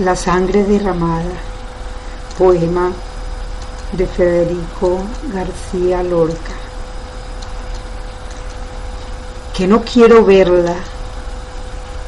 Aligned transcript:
La 0.00 0.16
sangre 0.16 0.64
derramada, 0.64 1.30
poema 2.36 2.90
de 3.92 4.06
Federico 4.08 4.98
García 5.32 6.02
Lorca. 6.02 6.52
Que 9.56 9.68
no 9.68 9.82
quiero 9.82 10.24
verla, 10.24 10.74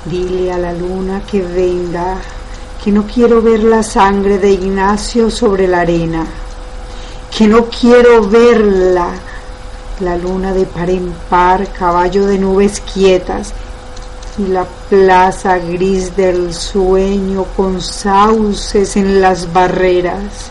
dile 0.05 0.53
a 0.53 0.59
la 0.59 0.73
luna 0.73 1.23
que 1.31 1.43
venga, 1.43 2.17
que 2.83 2.91
no 2.91 3.07
quiero 3.07 3.41
ver 3.41 3.63
la 3.63 3.85
sangre 3.85 4.39
de 4.39 4.51
Ignacio 4.51 5.31
sobre 5.31 5.69
la 5.69 5.83
arena, 5.83 6.27
que 7.31 7.47
no 7.47 7.67
quiero 7.67 8.27
verla, 8.29 9.11
la 10.01 10.17
luna 10.17 10.53
de 10.53 10.67
par 10.67 10.91
en 10.91 11.15
par, 11.31 11.73
caballo 11.73 12.27
de 12.27 12.37
nubes 12.37 12.81
quietas, 12.81 13.55
y 14.39 14.49
la 14.49 14.67
plaza 14.91 15.59
gris 15.59 16.15
del 16.15 16.53
sueño 16.53 17.45
con 17.57 17.81
sauces 17.81 18.97
en 18.97 19.21
las 19.21 19.53
barreras, 19.53 20.51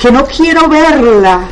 que 0.00 0.10
no 0.10 0.24
quiero 0.24 0.68
verla, 0.68 1.48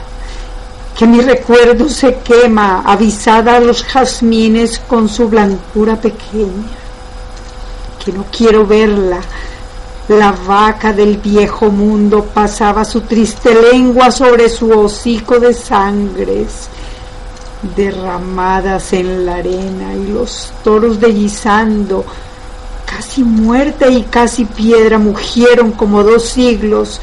que 0.97 1.07
mi 1.07 1.21
recuerdo 1.21 1.89
se 1.89 2.17
quema, 2.17 2.83
avisada 2.87 3.57
a 3.57 3.61
los 3.61 3.85
jazmines 3.85 4.79
con 4.79 5.09
su 5.09 5.29
blancura 5.29 5.97
pequeña, 5.97 6.69
que 8.05 8.13
no 8.13 8.25
quiero 8.31 8.67
verla, 8.67 9.21
la 10.09 10.33
vaca 10.33 10.93
del 10.93 11.19
viejo 11.19 11.71
mundo 11.71 12.25
pasaba 12.35 12.85
su 12.85 13.03
triste 13.03 13.55
lengua 13.73 14.11
sobre 14.11 14.49
su 14.49 14.71
hocico 14.71 15.39
de 15.39 15.55
sangres, 15.55 16.69
derramadas 17.63 18.93
en 18.93 19.27
la 19.27 19.37
arena 19.37 19.95
y 19.95 20.09
los 20.09 20.53
toros 20.65 21.01
deslizando, 21.01 22.05
casi 22.87 23.23
muerta 23.23 23.89
y 23.89 24.03
casi 24.05 24.45
piedra, 24.45 24.99
mugieron 24.99 25.73
como 25.73 26.03
dos 26.03 26.25
siglos, 26.25 27.01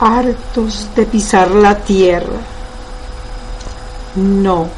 hartos 0.00 0.88
de 0.96 1.04
pisar 1.06 1.50
la 1.50 1.76
tierra. 1.76 2.40
No, 4.16 4.68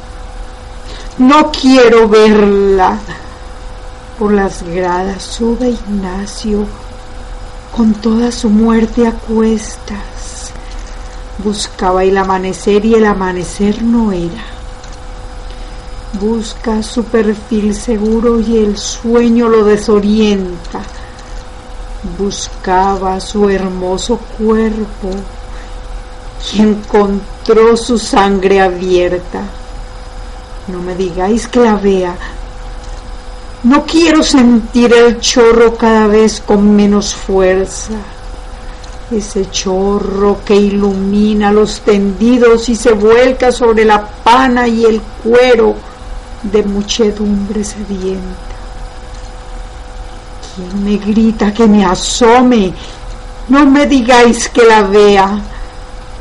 no 1.17 1.51
quiero 1.51 2.07
verla. 2.07 2.97
Por 4.19 4.33
las 4.33 4.63
gradas 4.63 5.21
sube 5.21 5.69
Ignacio 5.69 6.65
con 7.75 7.93
toda 7.93 8.31
su 8.31 8.49
muerte 8.49 9.05
a 9.05 9.11
cuestas. 9.11 10.51
Buscaba 11.43 12.03
el 12.03 12.17
amanecer 12.17 12.83
y 12.83 12.95
el 12.95 13.05
amanecer 13.05 13.83
no 13.83 14.11
era 14.11 14.56
busca 16.19 16.81
su 16.83 17.03
perfil 17.03 17.73
seguro 17.73 18.39
y 18.39 18.57
el 18.57 18.77
sueño 18.77 19.47
lo 19.47 19.63
desorienta. 19.63 20.81
Buscaba 22.17 23.19
su 23.19 23.49
hermoso 23.49 24.19
cuerpo 24.37 25.09
y 26.53 26.61
encontró 26.61 27.75
su 27.75 27.97
sangre 27.97 28.61
abierta. 28.61 29.41
No 30.67 30.79
me 30.79 30.95
digáis 30.95 31.47
que 31.47 31.59
la 31.59 31.75
vea. 31.75 32.15
No 33.63 33.85
quiero 33.85 34.23
sentir 34.23 34.93
el 34.93 35.19
chorro 35.19 35.75
cada 35.75 36.07
vez 36.07 36.41
con 36.45 36.75
menos 36.75 37.15
fuerza. 37.15 37.93
Ese 39.09 39.49
chorro 39.49 40.39
que 40.45 40.55
ilumina 40.55 41.51
los 41.51 41.79
tendidos 41.79 42.69
y 42.69 42.75
se 42.75 42.91
vuelca 42.91 43.51
sobre 43.51 43.85
la 43.85 44.05
pana 44.05 44.67
y 44.67 44.85
el 44.85 45.01
cuero 45.23 45.86
de 46.43 46.63
muchedumbre 46.63 47.63
sedienta. 47.63 48.55
¿Quién 50.55 50.83
me 50.83 50.97
grita 50.97 51.53
que 51.53 51.67
me 51.67 51.85
asome? 51.85 52.73
No 53.49 53.65
me 53.65 53.85
digáis 53.85 54.49
que 54.49 54.63
la 54.65 54.81
vea. 54.83 55.39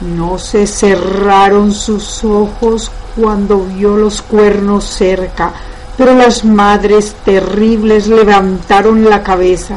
No 0.01 0.39
se 0.39 0.67
cerraron 0.67 1.73
sus 1.73 2.23
ojos 2.23 2.91
cuando 3.17 3.65
vio 3.65 3.97
los 3.97 4.21
cuernos 4.21 4.85
cerca, 4.85 5.53
pero 5.97 6.15
las 6.15 6.45
madres 6.45 7.15
terribles 7.25 8.07
levantaron 8.07 9.09
la 9.09 9.23
cabeza. 9.23 9.77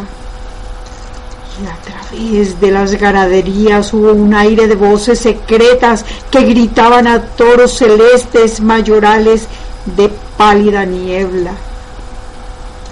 Y 1.61 1.65
a 1.65 1.75
través 1.81 2.59
de 2.59 2.71
las 2.71 2.95
ganaderías 2.95 3.93
hubo 3.93 4.11
un 4.11 4.33
aire 4.33 4.67
de 4.67 4.75
voces 4.75 5.19
secretas 5.19 6.05
que 6.29 6.41
gritaban 6.41 7.07
a 7.07 7.21
toros 7.21 7.77
celestes 7.77 8.59
mayorales 8.59 9.47
de 9.95 10.09
pálida 10.37 10.85
niebla. 10.85 11.51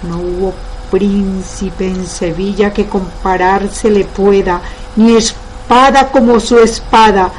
No 0.08 0.18
hubo 0.18 0.54
príncipe 0.90 1.88
en 1.88 2.06
Sevilla 2.06 2.72
que 2.72 2.86
compararse 2.86 3.90
le 3.90 4.04
pueda, 4.04 4.60
ni 4.96 5.16
espada 5.16 6.10
como 6.10 6.40
su 6.40 6.58
espada, 6.58 7.30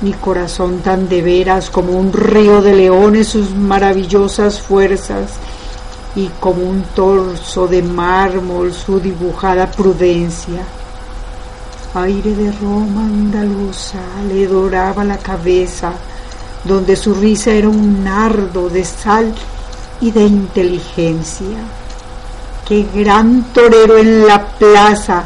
ni 0.00 0.12
corazón 0.12 0.80
tan 0.80 1.08
de 1.08 1.22
veras 1.22 1.70
como 1.70 1.92
un 1.92 2.12
río 2.12 2.60
de 2.62 2.74
leones 2.74 3.28
sus 3.28 3.54
maravillosas 3.54 4.60
fuerzas, 4.60 5.30
y 6.14 6.28
como 6.40 6.62
un 6.62 6.82
torso 6.94 7.68
de 7.68 7.82
mármol 7.82 8.72
su 8.72 8.98
dibujada 8.98 9.70
prudencia. 9.70 10.62
Aire 11.94 12.34
de 12.34 12.52
Roma 12.52 13.02
andaluza 13.02 14.00
le 14.28 14.46
doraba 14.46 15.02
la 15.04 15.16
cabeza, 15.16 15.92
donde 16.66 16.96
su 16.96 17.14
risa 17.14 17.52
era 17.52 17.68
un 17.68 18.04
nardo 18.04 18.68
de 18.68 18.84
sal 18.84 19.32
y 20.00 20.10
de 20.10 20.24
inteligencia. 20.24 21.58
Qué 22.66 22.86
gran 22.94 23.44
torero 23.52 23.96
en 23.96 24.26
la 24.26 24.44
plaza, 24.44 25.24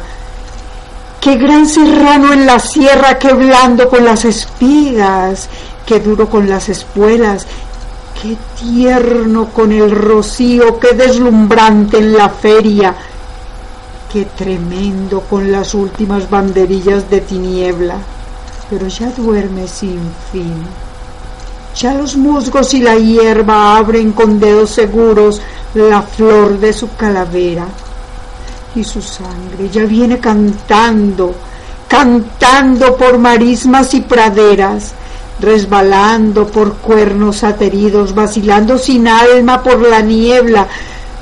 qué 1.19 1.35
gran 1.35 1.67
serrano 1.67 2.33
en 2.33 2.45
la 2.45 2.59
sierra, 2.59 3.17
qué 3.17 3.33
blando 3.33 3.89
con 3.89 4.05
las 4.05 4.25
espigas, 4.25 5.49
qué 5.85 5.99
duro 5.99 6.29
con 6.29 6.47
las 6.47 6.69
espuelas, 6.69 7.47
qué 8.21 8.37
tierno 8.59 9.49
con 9.49 9.71
el 9.71 9.89
rocío, 9.89 10.79
qué 10.79 10.93
deslumbrante 10.93 11.97
en 11.97 12.13
la 12.13 12.29
feria, 12.29 12.93
qué 14.13 14.25
tremendo 14.25 15.21
con 15.21 15.51
las 15.51 15.73
últimas 15.73 16.29
banderillas 16.29 17.09
de 17.09 17.21
tiniebla, 17.21 17.97
pero 18.69 18.87
ya 18.87 19.09
duerme 19.09 19.67
sin 19.67 19.99
fin. 20.31 20.90
Ya 21.75 21.93
los 21.93 22.17
musgos 22.17 22.73
y 22.73 22.81
la 22.81 22.95
hierba 22.95 23.77
abren 23.77 24.11
con 24.11 24.39
dedos 24.39 24.71
seguros 24.71 25.41
la 25.73 26.01
flor 26.01 26.59
de 26.59 26.73
su 26.73 26.93
calavera. 26.95 27.65
Y 28.75 28.83
su 28.83 29.01
sangre 29.01 29.69
ya 29.71 29.85
viene 29.85 30.19
cantando, 30.19 31.33
cantando 31.87 32.95
por 32.95 33.17
marismas 33.17 33.93
y 33.93 34.01
praderas, 34.01 34.93
resbalando 35.39 36.47
por 36.47 36.75
cuernos 36.75 37.43
ateridos, 37.43 38.13
vacilando 38.13 38.77
sin 38.77 39.07
alma 39.07 39.63
por 39.63 39.81
la 39.81 40.01
niebla, 40.01 40.67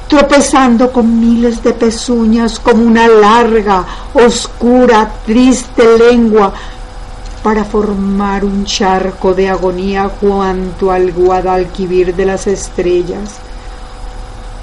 tropezando 0.07 0.91
con 0.91 1.19
miles 1.19 1.63
de 1.63 1.73
pezuñas 1.73 2.59
como 2.59 2.83
una 2.83 3.07
larga, 3.07 3.85
oscura, 4.13 5.11
triste 5.25 5.83
lengua 5.97 6.53
para 7.44 7.63
formar 7.63 8.44
un 8.44 8.66
charco 8.66 9.33
de 9.33 9.50
agonía 9.50 10.09
cuanto 10.09 10.91
al 10.91 11.11
Guadalquivir 11.11 12.16
de 12.16 12.25
las 12.25 12.47
estrellas. 12.47 13.35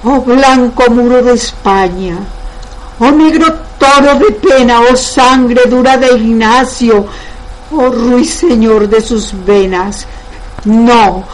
Oh 0.05 0.21
blanco 0.21 0.91
muro 0.91 1.23
de 1.23 1.33
España, 1.33 2.19
oh 3.01 3.11
negro 3.11 3.47
toro 3.79 4.19
de 4.19 4.33
pena, 4.33 4.81
oh 4.81 4.97
sangre 4.97 5.63
dura 5.69 5.97
de 5.97 6.19
Ignacio, 6.19 7.07
oh 7.73 7.91
ruiseñor 7.91 8.89
de 8.89 9.01
sus 9.01 9.33
venas. 9.45 10.07
No, 10.65 11.25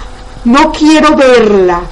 no 0.44 0.72
quiero 0.72 1.16
verla, 1.16 1.82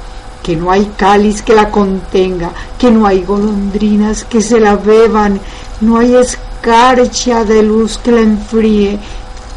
que 0.43 0.57
no 0.57 0.71
hay 0.71 0.91
cáliz 0.97 1.43
que 1.43 1.55
la 1.55 1.71
contenga, 1.71 2.51
que 2.79 2.91
no 2.91 3.07
hay 3.07 3.23
golondrinas 3.25 4.25
que 4.25 4.41
se 4.41 4.61
la 4.61 4.77
beban, 4.77 5.41
no 5.81 5.99
hay 5.99 6.15
escarcha 6.17 7.45
de 7.45 7.63
luz 7.63 7.99
que 7.99 8.13
la 8.13 8.21
enfríe, 8.21 8.99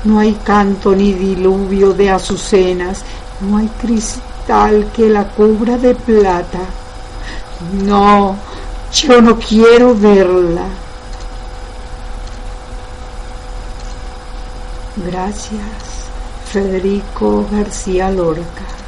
no 0.04 0.20
hay 0.20 0.34
canto 0.44 0.96
ni 0.96 1.14
diluvio 1.14 1.94
de 1.94 2.10
azucenas, 2.10 3.04
no 3.42 3.58
hay 3.58 3.68
cristal 3.68 4.90
que 4.94 5.10
la 5.10 5.26
cubra 5.30 5.78
de 5.78 5.96
plata. 5.96 6.60
No, 7.84 8.36
yo 8.94 9.22
no 9.22 9.40
quiero 9.40 9.96
verla. 9.96 10.66
Gracias, 14.96 15.62
Federico 16.52 17.48
García 17.52 18.12
Lorca. 18.12 18.83